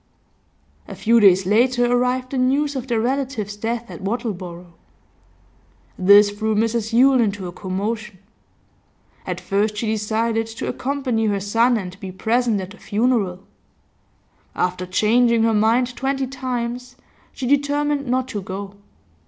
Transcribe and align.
A 0.87 0.95
few 0.95 1.19
days 1.19 1.45
later 1.45 1.85
arrived 1.85 2.31
the 2.31 2.39
news 2.39 2.75
of 2.75 2.87
their 2.87 2.99
relative's 2.99 3.55
death 3.55 3.85
at 3.91 4.01
Wattleborough. 4.03 4.73
This 5.95 6.31
threw 6.31 6.55
Mrs 6.55 6.91
Yule 6.91 7.21
into 7.21 7.45
a 7.45 7.51
commotion. 7.51 8.17
At 9.27 9.39
first 9.39 9.77
she 9.77 9.85
decided 9.85 10.47
to 10.47 10.67
accompany 10.67 11.27
her 11.27 11.39
son 11.39 11.77
and 11.77 11.99
be 11.99 12.11
present 12.11 12.59
at 12.59 12.71
the 12.71 12.77
funeral; 12.79 13.41
after 14.55 14.87
changing 14.87 15.43
her 15.43 15.53
mind 15.53 15.95
twenty 15.95 16.25
times, 16.25 16.95
she 17.31 17.45
determined 17.45 18.07
not 18.07 18.27
to 18.29 18.41
go. 18.41 18.77